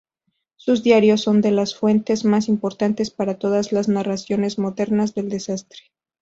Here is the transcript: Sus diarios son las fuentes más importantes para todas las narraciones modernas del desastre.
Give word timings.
Sus 0.55 0.81
diarios 0.81 1.21
son 1.21 1.41
las 1.43 1.75
fuentes 1.75 2.25
más 2.25 2.47
importantes 2.47 3.11
para 3.11 3.37
todas 3.37 3.71
las 3.71 3.87
narraciones 3.87 4.57
modernas 4.57 5.13
del 5.13 5.29
desastre. 5.29 5.91